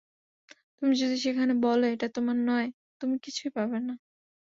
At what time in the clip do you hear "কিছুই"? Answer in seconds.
3.25-3.51